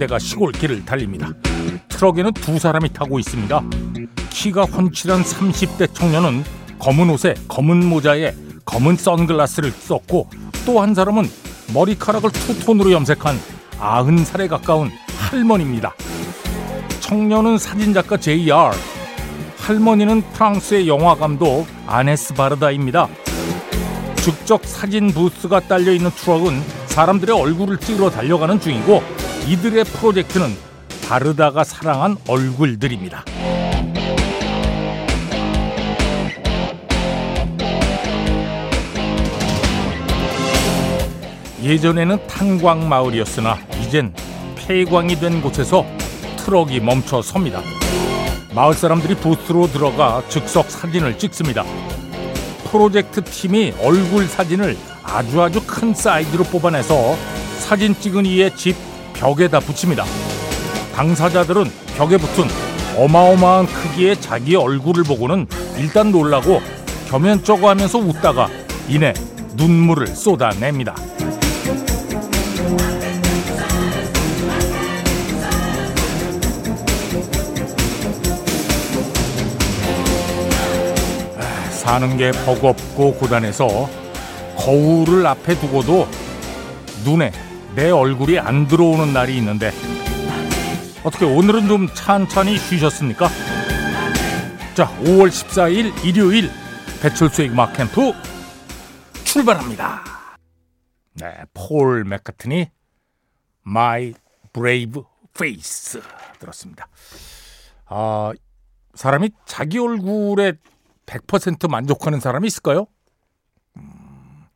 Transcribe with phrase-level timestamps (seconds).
[0.00, 1.30] 대가 시골 길을 달립니다.
[1.88, 3.62] 트럭에는 두 사람이 타고 있습니다.
[4.30, 6.42] 키가 훤칠한 30대 청년은
[6.78, 10.28] 검은 옷에 검은 모자에 검은 선글라스를 썼고
[10.64, 11.28] 또 한 사람은
[11.74, 13.38] 머리카락을 투톤으로 염색한
[13.78, 15.94] 아흔 살에 가까운 할머니입니다.
[17.00, 18.70] 청년은 사진작가 JR,
[19.58, 23.08] 할머니는 프랑스의 영화 감독 아네스 바르다입니다.
[24.16, 29.02] 즉석 사진 부스가 딸려 있는 트럭은 사람들의 얼굴을 찍으러 달려가는 중이고
[29.46, 30.56] 이들의 프로젝트는
[31.08, 33.24] 바르다가 사랑한 얼굴들입니다.
[41.62, 44.14] 예전에는 탄광 마을이었으나 이젠
[44.56, 45.84] 폐광이 된 곳에서
[46.38, 47.60] 트럭이 멈춰 섭니다.
[48.54, 51.64] 마을 사람들이 부스로 들어가 즉석 사진을 찍습니다.
[52.70, 57.16] 프로젝트 팀이 얼굴 사진을 아주 아주 큰 사이즈로 뽑아내서
[57.58, 58.89] 사진 찍은 이의 집
[59.20, 60.04] 벽에다 붙입니다.
[60.94, 62.44] 당사자들은 벽에 붙은
[62.96, 65.46] 어마어마한 크기의 자기 얼굴을 보고는
[65.76, 66.60] 일단 놀라고
[67.08, 68.48] 겸연쩍어 하면서 웃다가
[68.88, 69.12] 이내
[69.56, 70.94] 눈물을 쏟아냅니다.
[81.70, 83.90] 사는 게 버겁고 고단해서
[84.56, 86.06] 거울을 앞에 두고도
[87.04, 87.32] 눈에
[87.74, 89.70] 내 얼굴이 안 들어오는 날이 있는데
[91.04, 93.28] 어떻게 오늘은 좀 찬찬히 쉬셨습니까?
[94.74, 96.50] 자, 5월 14일 일요일
[97.00, 98.12] 배철수의 음악 캠프
[99.24, 100.02] 출발합니다.
[101.14, 102.70] 네, 폴 맥카트니
[103.66, 104.14] My
[104.52, 105.02] Brave
[105.34, 106.00] Face
[106.38, 106.88] 들었습니다.
[107.86, 108.32] 아,
[108.94, 110.54] 사람이 자기 얼굴에
[111.06, 112.86] 100% 만족하는 사람이 있을까요?
[113.76, 114.46] 음,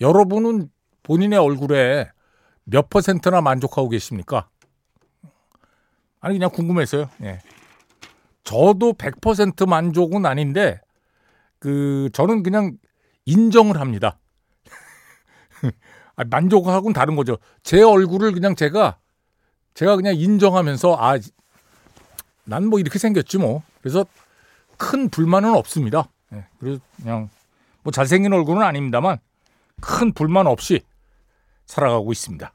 [0.00, 0.70] 여러분은
[1.02, 2.10] 본인의 얼굴에
[2.70, 4.48] 몇 퍼센트나 만족하고 계십니까?
[6.20, 7.10] 아니 그냥 궁금했어요.
[7.22, 7.40] 예.
[8.44, 10.80] 저도 100% 만족은 아닌데
[11.58, 12.76] 그 저는 그냥
[13.26, 14.18] 인정을 합니다.
[16.30, 17.38] 만족하고는 다른 거죠.
[17.62, 18.98] 제 얼굴을 그냥 제가
[19.74, 21.18] 제가 그냥 인정하면서 아
[22.44, 23.62] 난 뭐 이렇게 생겼지 뭐.
[23.80, 24.04] 그래서
[24.76, 26.08] 큰 불만은 없습니다.
[26.30, 27.28] 네, 그래서 그냥
[27.82, 29.18] 뭐 잘생긴 얼굴은 아닙니다만
[29.80, 30.80] 큰 불만 없이
[31.66, 32.52] 살아가고 있습니다.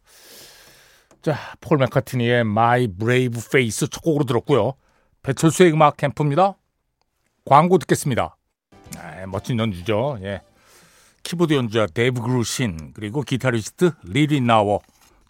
[1.26, 4.74] 자, 폴 맥카트니의 My Brave Face 첫 곡으로 들었고요.
[5.24, 6.54] 배철수의 음악 캠프입니다.
[7.46, 8.38] 광고 듣겠습니다.
[9.00, 10.20] 아, 멋진 연주죠.
[10.22, 10.44] 예.
[11.24, 14.82] 키보드 연주자 데이브 그루신 그리고 기타리스트 리 릿나워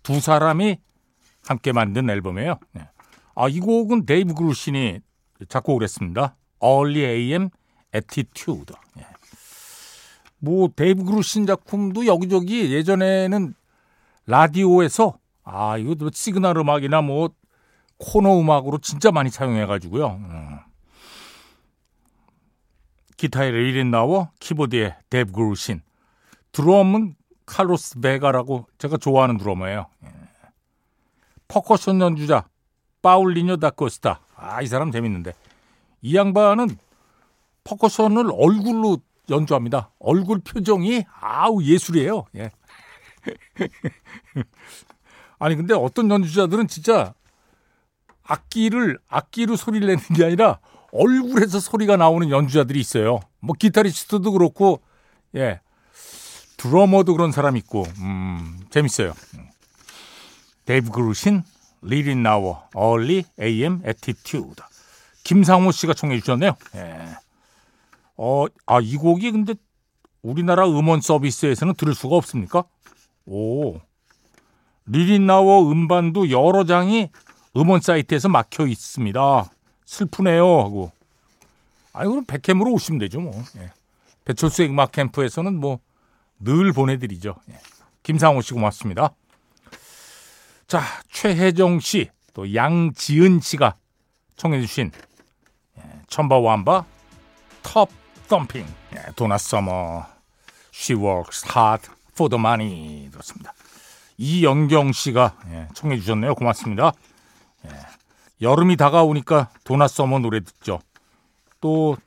[0.03, 0.81] 두 사람이
[1.47, 2.59] 함께 만든 앨범이에요.
[2.77, 2.89] 예.
[3.33, 4.99] 아, 이 곡은 데이브 그루신이
[5.47, 6.35] 작곡을 했습니다.
[6.61, 7.49] Early AM
[7.95, 8.75] Attitude.
[8.99, 9.05] 예.
[10.39, 13.53] 뭐 데이브 그루신 작품도 여기저기 예전에는
[14.25, 17.29] 라디오에서 아 이거 뭐 시그널 음악이나 뭐
[17.97, 20.07] 코너 음악으로 진짜 많이 사용해 가지고요.
[20.07, 20.59] 음.
[23.15, 25.81] 기타에 리 릿나워 키보드에 데이브 그루신
[26.51, 29.87] 드럼은 칼로스 베가라고 제가 좋아하는 드러머예요.
[30.03, 30.09] 예.
[31.47, 32.47] 퍼커션 연주자
[33.01, 34.19] 파울리뇨 다코스타.
[34.35, 35.33] 아, 이 사람 재밌는데.
[36.01, 36.69] 이 양반은
[37.63, 38.97] 퍼커션을 얼굴로
[39.29, 39.91] 연주합니다.
[39.99, 42.25] 얼굴 표정이 아우 예술이에요.
[42.35, 42.51] 예.
[45.39, 47.13] 아니 근데 어떤 연주자들은 진짜
[48.23, 50.59] 악기를 악기로 소리를 내는 게 아니라
[50.91, 53.19] 얼굴에서 소리가 나오는 연주자들이 있어요.
[53.39, 54.81] 뭐 기타리스트도 그렇고
[55.35, 55.59] 예.
[56.57, 59.13] 드러머도 그런 사람 있고 음, 재밌어요.
[60.65, 61.43] 데이브 그루신
[61.81, 64.63] 리 릿나워 Early AM Attitude
[65.23, 66.55] 김상호 씨가 청해 주셨네요.
[66.75, 67.17] 예.
[68.17, 69.55] 어, 아, 이 곡이 근데
[70.21, 72.63] 우리나라 음원 서비스에서는 들을 수가 없습니까?
[73.25, 73.79] 오.
[74.87, 77.09] 리 릿나워 음반도 여러 장이
[77.57, 79.49] 음원 사이트에서 막혀 있습니다.
[79.85, 80.59] 슬프네요.
[80.59, 80.91] 하고.
[81.93, 83.31] 아니, 그럼 백캠으로 오시면 되죠, 뭐.
[83.57, 83.71] 예.
[84.25, 85.79] 배철수의 음악 캠프에서는 뭐
[86.39, 87.35] 늘 보내드리죠.
[87.49, 87.59] 예.
[88.03, 89.11] 김상호 씨 고맙습니다.
[90.67, 93.75] 자, 최혜정 씨, 또 양지은 씨가
[94.35, 94.91] 청해주신
[95.77, 96.85] 예, 천바 완바
[97.63, 97.89] 톱
[98.27, 98.65] 덤핑
[98.95, 100.05] 예, 도나 서머
[100.73, 103.53] She works hard for the money 들었습니다.
[104.17, 106.35] 이영경 씨가 예, 청해 주셨네요.
[106.35, 106.93] 고맙습니다.
[107.65, 107.69] 예,
[108.41, 110.79] 여름이 다가오니까 도나 서머 노래 듣죠.
[111.61, 111.97] 또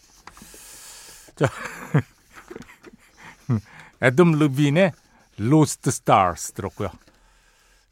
[1.35, 1.47] 자
[4.01, 4.91] 에덤 르빈의
[5.37, 6.89] Lost Stars 들었고요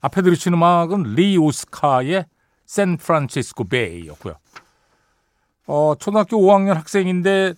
[0.00, 2.24] 앞에 들으신 음악은 리 오스카의
[2.66, 4.34] 샌프란시스코 베이였고요.
[5.66, 7.54] 어, 초등학교 5학년 학생인데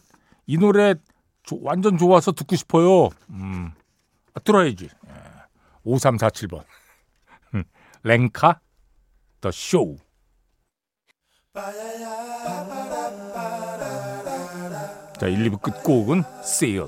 [0.47, 0.95] 이 노래
[1.43, 3.09] 조, 완전 좋아서 듣고 싶어요.
[3.31, 3.73] 음,
[4.35, 4.89] 아, 들어야지.
[5.07, 5.13] 예.
[5.87, 6.65] 5347번.
[8.03, 8.61] 랭카
[9.41, 9.97] 더 쇼.
[11.53, 11.63] 자,
[15.27, 16.87] 1, 2부 끝곡은 Seal,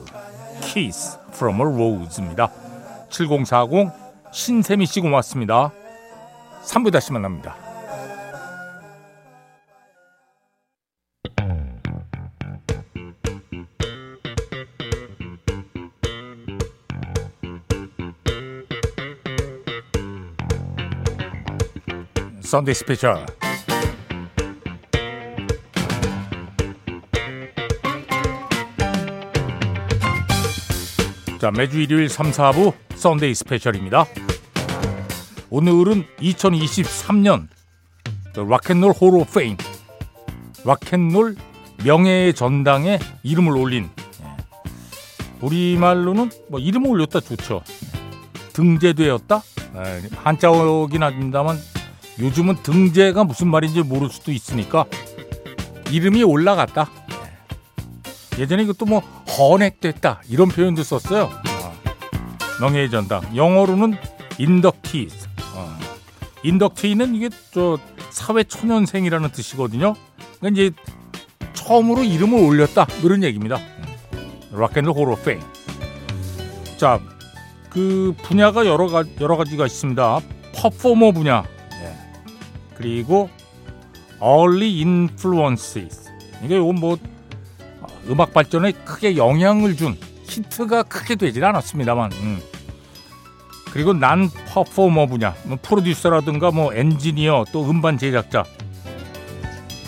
[0.61, 2.49] Kiss from a Rose입니다.
[3.11, 3.91] 7040
[4.31, 5.73] 신세미 씨 고맙습니다.
[6.63, 7.57] 3부 다시 만납니다.
[22.43, 23.27] 썬데이 스페셜
[31.43, 34.07] 자 매주 일요일 3, 4부 Sunday Special입니다.
[35.51, 37.49] 오늘은 2023년
[38.37, 39.57] Rock and Roll Hall of Fame
[40.65, 41.35] 락앤롤
[41.85, 43.91] 명예의 전당에 이름을 올린
[44.23, 44.37] 예.
[45.41, 47.65] 우리말로는 뭐 이름을 올렸다 좋죠.
[48.53, 49.43] 등재되었다
[49.79, 51.59] 예, 한자어긴 합니다만
[52.21, 54.85] 요즘은 등재가 무슨 말인지 모를 수도 있으니까
[55.91, 56.89] 이름이 올라갔다.
[58.39, 59.03] 예전에 이것도 뭐
[59.39, 61.25] 헌액됐다 이런 표현도 썼어요.
[61.25, 61.73] 어.
[62.61, 63.97] 명예의 전당 영어로는
[64.39, 65.29] inductees.
[65.55, 65.79] 어.
[66.43, 67.79] inductee는 이게 저
[68.11, 69.95] 사회 초년생이라는 뜻이거든요.
[70.39, 70.71] 그러니까 이제
[71.55, 73.59] 처음으로 이름을 올렸다 이런 얘기입니다.
[74.53, 75.41] Rock and Roll Hall of Fame.
[76.77, 77.01] 자,
[77.71, 80.21] 그 분야가 여러 가 여러 가지가 있습니다.
[80.55, 81.45] 퍼포머 분야,
[82.75, 83.31] 그리고
[84.21, 86.11] early influences.
[86.45, 86.99] 이게 이건 뭐
[88.09, 89.97] 음악 발전에 크게 영향을 준
[90.29, 92.13] 히트가 크게 되질 않았습니다만.
[92.13, 92.41] 음.
[93.73, 98.45] 그리고 non performer 분야, 뭐 프로듀서라든가 뭐 엔지니어 또 음반 제작자.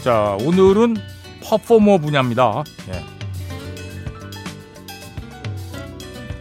[0.03, 0.97] 자 오늘은
[1.43, 2.65] 퍼포머 분야입니다.
[2.89, 3.05] 예.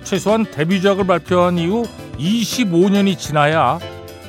[0.04, 1.86] 최소한 데뷔작을 발표한 이후
[2.18, 3.80] 25년이 지나야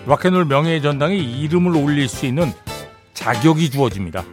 [0.06, 2.52] 락앤롤 명예의 전당에 이름을 올릴 수 있는
[3.12, 4.24] 자격이 주어집니다.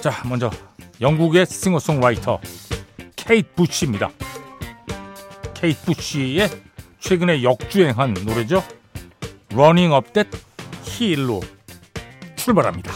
[0.00, 0.50] 자, 먼저
[1.00, 2.40] 영국의 싱어송라이터
[3.16, 4.10] 케이트 부시입니다.
[5.54, 6.48] 케이트 부시의
[7.00, 8.62] 최근에 역주행한 노래죠.
[9.52, 10.30] Running Up That
[10.86, 11.40] Hill로
[12.36, 12.92] 출발합니다.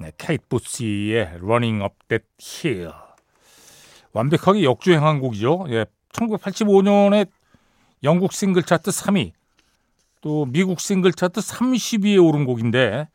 [0.00, 2.92] 네, 케이트 부시의 Running Up That Hill
[4.12, 5.66] 완벽하게 역주행한 곡이죠.
[5.68, 7.28] 예, 1985년에
[8.02, 9.32] 영국 싱글 차트 3위,
[10.20, 13.08] 또 미국 싱글 차트 30위에 오른 곡인데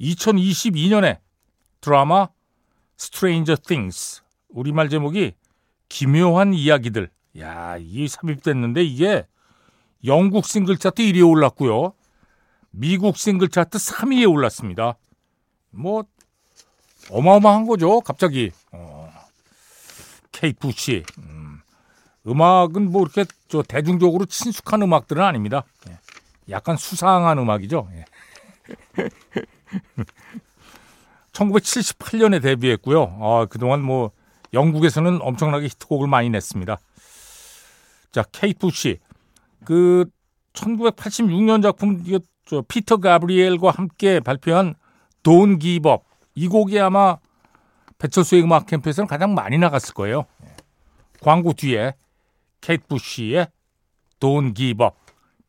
[0.00, 1.18] 2022년에
[1.86, 2.28] 드라마
[2.98, 4.22] Stranger Things.
[4.48, 5.34] 우리말 제목이
[5.88, 7.10] 기묘한 이야기들.
[7.38, 9.24] 야, 이게 삽입됐는데 이게
[10.04, 11.92] 영국 싱글 차트 1위에 올랐고요.
[12.72, 14.96] 미국 싱글 차트 3위에 올랐습니다.
[15.70, 16.02] 뭐
[17.10, 18.00] 어마어마한 거죠.
[18.00, 18.50] 갑자기.
[18.72, 19.08] 어.
[20.32, 21.04] 케이트 부시.
[21.18, 21.60] 음.
[22.26, 25.62] 음악은 뭐 이렇게 저 대중적으로 친숙한 음악들은 아닙니다.
[25.88, 26.00] 예.
[26.48, 27.88] 약간 수상한 음악이죠.
[31.36, 31.44] 예.
[31.44, 33.18] 1978년에 데뷔했고요.
[33.20, 34.10] 아, 그동안 뭐
[34.52, 36.78] 영국에서는 엄청나게 히트곡을 많이 냈습니다.
[38.12, 38.98] 자, 케이트 부시.
[39.64, 40.06] 그
[40.52, 42.02] 1986년 작품
[42.46, 44.74] 저 피터 가브리엘과 함께 발표한
[45.22, 47.18] 돈 기법 이 곡이 아마
[47.98, 50.26] 배철수의 음악 캠프에서는 가장 많이 나갔을 거예요.
[51.20, 51.94] 광고 뒤에
[52.60, 53.48] 케이트 부시의
[54.20, 54.96] Don't Give Up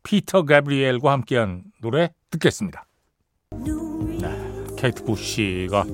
[0.02, 2.87] 피터 가브리엘과 함께한 노래 듣겠습니다.
[4.78, 5.84] 네, 케이트 부시가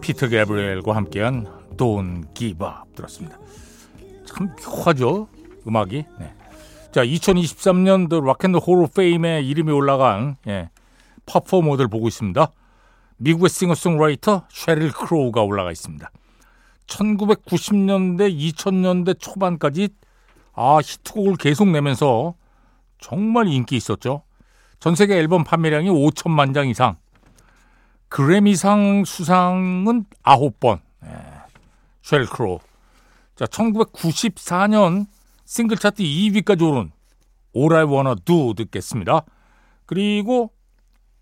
[0.00, 3.38] 피터 가브리엘과 함께한 Don't Give Up 들었습니다.
[4.24, 5.28] 참 묘하죠
[5.66, 6.06] 음악이.
[6.18, 6.34] 네.
[6.92, 10.70] 자, 2023년 락앤롤 호로 페임에 이름이 올라간 예,
[11.26, 12.50] performer들 보고 있습니다.
[13.18, 16.10] 미국의 싱어송라이터 쉐릴 크로우가 올라가 있습니다.
[16.86, 19.90] 1990년대, 2000년대 초반까지
[20.54, 22.34] 아, 히트곡을 계속 내면서
[22.98, 24.22] 정말 인기 있었죠.
[24.78, 26.96] 전 세계 앨범 판매량이 5천만 장 이상.
[28.10, 30.80] 그래미상 수상은 9번.
[31.04, 31.08] 예,
[32.02, 32.58] 쉐릴 크로우.
[33.36, 35.06] 자, 1994년
[35.44, 36.90] 싱글 차트 2위까지 오른
[37.56, 39.24] All I Wanna Do 듣겠습니다.
[39.86, 40.52] 그리고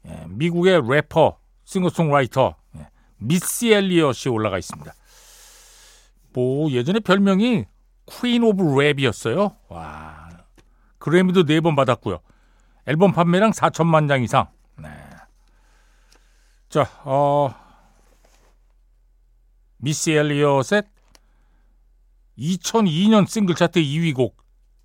[0.07, 4.93] 예, 미국의 래퍼, 싱어송라이터 예, 미시 엘리엇이 올라가 있습니다.
[6.33, 7.67] 뭐 예전에 별명이
[8.07, 9.57] Queen of Rap이었어요.
[9.69, 10.31] 와
[10.99, 12.21] 그래미도 네번 받았고요.
[12.87, 14.49] 앨범 판매량 4천만 장 이상.
[16.69, 16.85] 네.
[16.85, 17.55] 자, 어,
[19.79, 20.83] 미시 엘리엇의
[22.39, 24.37] 2002년 싱글 차트 2위 곡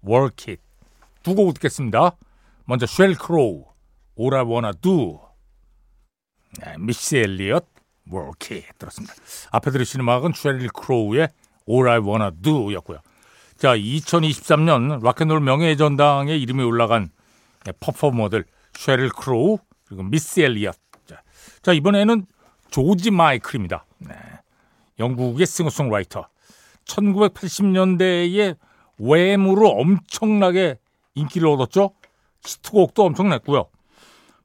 [0.07, 0.61] Work It
[1.23, 2.15] 두 곡 듣겠습니다.
[2.65, 3.65] 먼저 쉐릴 크로우
[4.19, 5.19] All I Wanna Do
[6.59, 7.65] 네, 미시 엘리엇
[8.11, 9.13] Work It 들었습니다.
[9.51, 11.27] 앞에 들으시는 음악은 쉐릴 크로우의
[11.69, 12.99] All I Wanna Do 였고요.
[13.57, 17.09] 자 2023년 락앤롤 명예의 전당에 이름이 올라간
[17.79, 20.75] performer들 쉐릴 크로우 그리고 미시 엘리엇
[21.63, 22.25] 자, 자 이번에는
[22.69, 23.85] 조지 마이클입니다.
[23.99, 24.15] 네.
[24.99, 26.27] 영국의 싱어송라이터
[26.85, 28.57] 1980년대에
[28.99, 30.77] 외무로 엄청나게
[31.15, 31.91] 인기를 얻었죠.
[32.45, 33.67] 히트곡도 엄청 냈고요.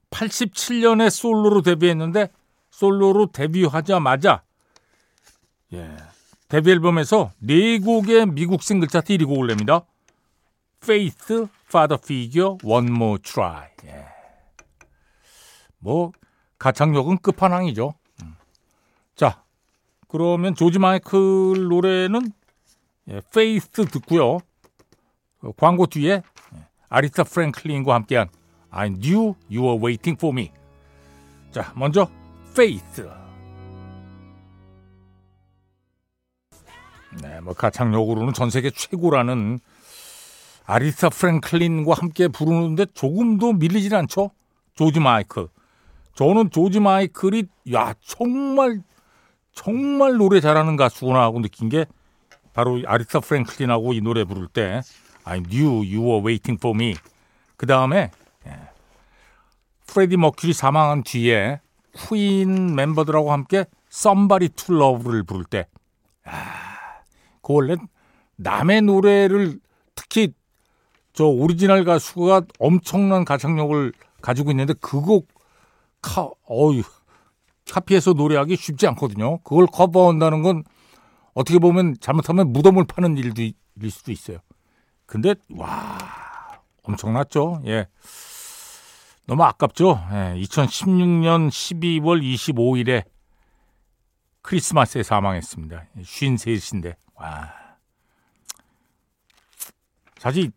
[0.09, 2.29] 87년에 솔로로 데뷔했는데
[2.71, 4.43] 솔로로 데뷔하자마자
[5.73, 5.97] 예,
[6.47, 9.85] 데뷔 앨범에서 네 곡의 미국 싱글 차트 1위 곡을 냅니다.
[10.81, 13.67] Faith, Father Figure, One More Try.
[13.85, 14.05] 예.
[15.77, 16.11] 뭐
[16.59, 17.93] 가창력은 끝판왕이죠.
[18.23, 18.35] 음.
[19.15, 19.43] 자,
[20.07, 21.17] 그러면 조지 마이클
[21.69, 22.31] 노래는
[23.09, 24.39] 예, Faith 듣고요.
[25.39, 26.21] 그 광고 뒤에
[26.55, 28.29] 예, 아리타 프랭클린과 함께한
[28.69, 30.51] I knew you were waiting for me.
[31.51, 32.07] 자, 먼저
[32.55, 33.09] Faith.
[37.21, 39.59] 네, 뭐 가창력으로는 전 세계 최고라는
[40.65, 44.29] 아리타 프랭클린과 함께 부르는데 조금도 밀리질 않죠.
[44.75, 45.47] 조지 마이클.
[46.19, 48.81] 저는 조지 마이클이 야 정말
[49.53, 51.85] 정말 노래 잘하는 가수구나 하고 느낀 게
[52.53, 54.81] 바로 아리타 프랭클린하고 이 노래 부를 때
[55.23, 56.95] I knew you were waiting for me.
[57.55, 58.11] 그 다음에
[58.45, 58.51] 예,
[59.87, 61.61] 프레디 머큐리 사망한 뒤에
[61.93, 65.67] 퀸 멤버들하고 함께 Somebody to Love를 부를 때,
[66.25, 66.99] 아,
[67.41, 67.77] 그 원래
[68.35, 69.57] 남의 노래를
[69.95, 70.33] 특히
[71.13, 75.38] 저 오리지널 가수가 엄청난 가창력을 가지고 있는데 그 곡
[76.01, 76.83] 카, 어유
[77.71, 79.39] 카피해서 노래하기 쉽지 않거든요.
[79.39, 80.63] 그걸 커버한다는 건
[81.33, 84.39] 어떻게 보면 잘못하면 무덤을 파는 일도 일 수도 있어요.
[85.05, 85.97] 근데 와
[86.83, 87.61] 엄청났죠.
[87.65, 87.87] 예.
[89.27, 89.99] 너무 아깝죠.
[90.11, 93.03] 예, 2016년 12월 25일에
[94.41, 95.85] 크리스마스에 사망했습니다.
[95.97, 97.53] 53인데 와.
[100.17, 100.51] 사실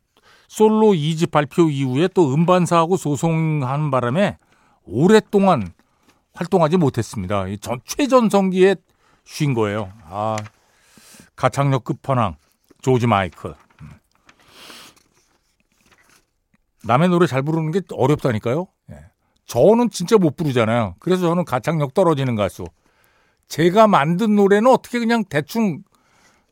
[0.49, 4.39] 솔로 2집 발표 이후에 또 음반사하고 소송하는 바람에
[4.85, 5.73] 오랫동안
[6.35, 7.45] 활동하지 못했습니다.
[7.61, 8.77] 전 최전성기에
[9.25, 9.93] 쉰 거예요.
[10.05, 10.37] 아,
[11.37, 12.37] 가창력 끝판왕
[12.81, 13.55] 조지 마이클.
[13.83, 13.91] 음.
[16.85, 18.67] 남의 노래 잘 부르는 게 어렵다니까요.
[18.93, 18.97] 예.
[19.47, 20.97] 저는 진짜 못 부르잖아요.
[20.99, 22.65] 그래서 저는 가창력 떨어지는 가수.
[23.49, 25.83] 제가 만든 노래는 어떻게 그냥 대충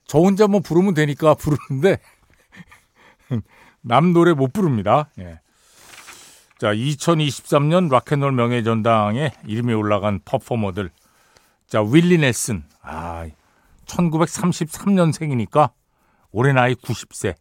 [0.06, 1.98] 저 혼자 뭐 부르면 되니까 부르는데
[3.80, 5.08] 남 노래 못 부릅니다.
[5.18, 5.40] 예.
[6.60, 10.90] 자, 2023년 락앤롤 명예전당에 이름이 올라간 퍼포머들
[11.66, 12.64] 자, 윌리 넬슨.
[12.82, 13.26] 아,
[13.86, 15.70] 1933년생이니까
[16.32, 17.34] 올해 나이 90세.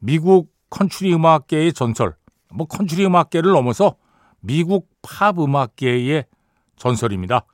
[0.00, 2.16] 미국 컨츄리 음악계의 전설.
[2.52, 3.94] 뭐 컨츄리 음악계를 넘어서
[4.40, 6.24] 미국 팝 음악계의
[6.74, 7.46] 전설입니다.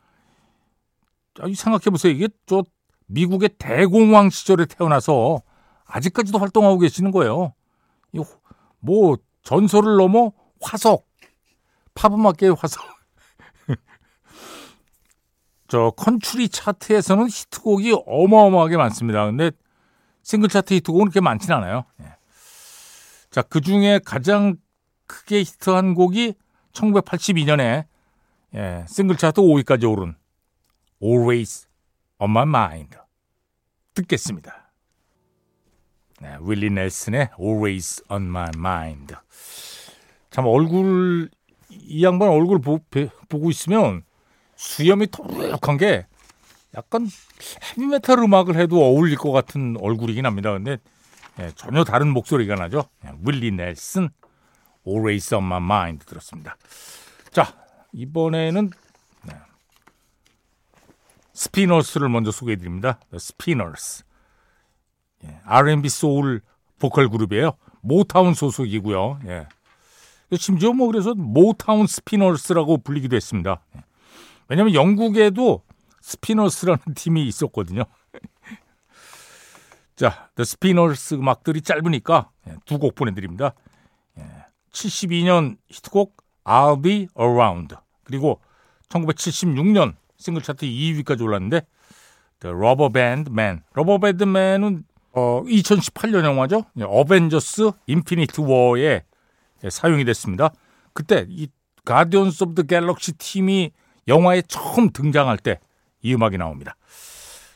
[1.54, 2.10] 생각해 보세요.
[2.10, 2.62] 이게 저
[3.08, 5.42] 미국의 대공황 시절에 태어나서
[5.84, 7.52] 아직까지도 활동하고 계시는 거예요.
[8.80, 10.32] 뭐 전설을 넘어
[10.64, 11.06] 화석,
[11.94, 12.82] 팝 음악계의 화석.
[15.68, 19.26] 저 컨츄리 차트에서는 히트곡이 어마어마하게 많습니다.
[19.26, 19.50] 근데
[20.22, 21.84] 싱글 차트 히트곡은 그렇게 많지는 않아요.
[22.00, 22.16] 예.
[23.30, 24.56] 자, 그 중에 가장
[25.06, 26.34] 크게 히트한 곡이
[26.72, 27.86] 1982년에
[28.54, 30.14] 예, 싱글 차트 5위까지 오른
[31.02, 31.66] Always
[32.18, 32.96] on my mind
[33.94, 34.72] 듣겠습니다.
[36.20, 39.14] 네, 윌리 넬슨의 Always on my mind.
[40.34, 41.30] 참 얼굴
[41.70, 42.80] 이 양반 얼굴 보,
[43.28, 44.02] 보고 있으면
[44.56, 46.08] 수염이 토룩한 게
[46.76, 47.06] 약간
[47.62, 50.50] 헤비메탈 음악을 해도 어울릴 것 같은 얼굴이긴 합니다.
[50.50, 50.78] 근데
[51.38, 52.88] 예, 전혀 다른 목소리가 나죠.
[53.04, 54.08] 예, 윌리 넬슨
[54.84, 56.56] Always on my mind 들었습니다.
[57.30, 57.54] 자
[57.92, 58.70] 이번에는
[59.26, 59.34] 네.
[61.32, 62.98] 스피너스를 먼저 소개해 드립니다.
[63.16, 64.02] 스피너스
[65.26, 66.40] 예, R&B 소울
[66.80, 67.52] 보컬 그룹이에요.
[67.82, 69.20] 모타운 소속이고요.
[69.26, 69.46] 예.
[70.32, 73.60] 심지어 뭐 그래서 모타운 스피너스라고 불리기도 했습니다.
[73.76, 73.84] 예.
[74.48, 75.62] 왜냐하면 영국에도
[76.00, 77.84] 스피너스라는 팀이 있었거든요.
[79.96, 83.54] 자, The Spinners 음악들이 짧으니까 예, 두곡 보내드립니다.
[84.72, 88.40] 72년 예, 히트곡 I'll Be Around 그리고
[88.88, 91.62] 1976년 싱글 차트 2위까지 올랐는데
[92.40, 93.62] The Rubber Band Man.
[93.74, 96.64] Rubber Band Man은 어, 2018년 영화죠.
[96.80, 99.04] 어벤져스 인피니티 워에
[99.70, 100.50] 사용이 됐습니다.
[100.92, 101.48] 그때 이
[101.84, 103.72] Guardians of the Galaxy 팀이
[104.08, 105.58] 영화에 처음 등장할 때
[106.04, 106.76] 이 음악이 나옵니다.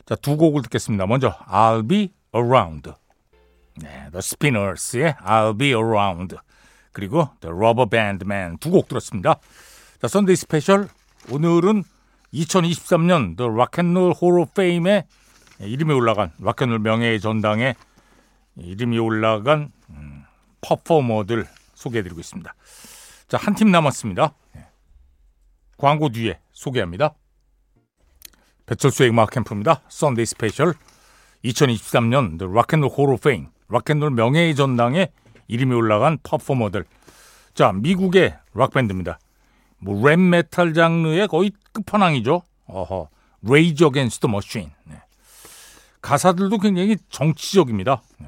[0.05, 1.05] 자, 두 곡을 듣겠습니다.
[1.05, 2.91] 먼저 I'll Be Around.
[3.75, 6.35] 네, The Spinners의 I'll Be Around.
[6.91, 9.35] 그리고 The Rubber Band Man 두 곡 들었습니다.
[10.01, 10.89] 자, 선데이 스페셜
[11.29, 11.83] 오늘은
[12.33, 13.51] 2023년 The
[14.19, 15.05] Hall of Fame에
[15.59, 17.75] 이름이 올라간 락앤롤 명예의 전당에
[18.57, 20.23] 이름이 올라간 음,
[20.61, 21.45] 퍼포머들
[21.79, 22.53] 소개해드리고 있습니다.
[23.27, 24.33] 자, 한 팀 남았습니다.
[24.53, 24.67] 네.
[25.77, 27.13] 광고 뒤에 소개합니다.
[28.65, 29.81] 배철수의 음악 캠프입니다.
[29.89, 30.73] 썬데이 스페셜
[31.45, 35.09] 2023년 The 락앤롤 호로 페인 락앤롤 명예의 전당에
[35.47, 36.85] 이름이 올라간 퍼포머들.
[37.53, 39.19] 자, 미국의 락밴드입니다.
[39.79, 42.41] 뭐 랩 메탈 장르의 거의 끝판왕이죠.
[42.67, 43.09] 어허.
[43.43, 44.69] Rage Against the Machine.
[44.83, 45.01] 네.
[46.01, 48.01] 가사들도 굉장히 정치적입니다.
[48.19, 48.27] 네.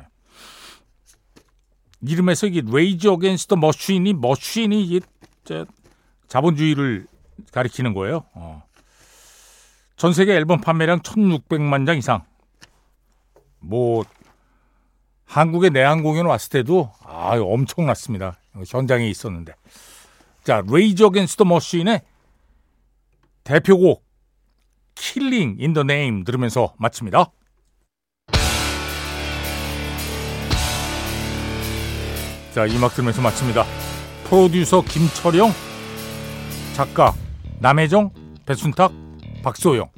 [2.01, 4.99] 이름에서 이게 Rage Against the Machine이 Machine이 이게
[6.27, 7.07] 자본주의를
[7.51, 8.25] 가리키는 거예요.
[8.33, 8.63] 어.
[9.97, 12.23] 전 세계 앨범 판매량 1,600만 장 이상.
[13.59, 14.03] 뭐
[15.25, 18.37] 한국에 내한 공연 왔을 때도 아 엄청났습니다.
[18.67, 19.53] 현장에 있었는데.
[20.43, 22.01] 자, Rage Against the Machine의
[23.43, 24.03] 대표곡
[24.95, 27.31] Killing in the Name 들으면서 마칩니다.
[32.53, 33.65] 자, 이 음악 들으면서 마칩니다.
[34.25, 35.51] 프로듀서 김철영,
[36.73, 37.13] 작가
[37.59, 38.11] 남혜정,
[38.45, 38.91] 배순탁,
[39.41, 39.89] 박소영,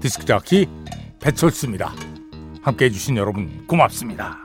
[0.00, 0.68] 디스크자키
[1.20, 1.92] 배철수입니다.
[2.62, 4.41] 함께 해주신 여러분 고맙습니다.